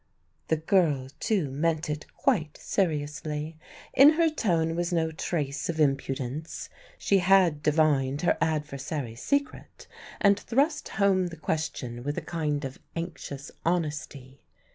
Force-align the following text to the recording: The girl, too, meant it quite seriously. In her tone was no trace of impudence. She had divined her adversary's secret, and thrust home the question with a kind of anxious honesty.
The 0.47 0.57
girl, 0.57 1.09
too, 1.19 1.51
meant 1.51 1.87
it 1.87 2.11
quite 2.17 2.57
seriously. 2.59 3.59
In 3.93 4.13
her 4.13 4.31
tone 4.31 4.75
was 4.75 4.91
no 4.91 5.11
trace 5.11 5.69
of 5.69 5.79
impudence. 5.79 6.69
She 6.97 7.19
had 7.19 7.61
divined 7.61 8.23
her 8.23 8.35
adversary's 8.41 9.21
secret, 9.21 9.85
and 10.19 10.39
thrust 10.39 10.89
home 10.97 11.27
the 11.27 11.37
question 11.37 12.01
with 12.01 12.17
a 12.17 12.21
kind 12.21 12.65
of 12.65 12.79
anxious 12.95 13.51
honesty. 13.63 14.41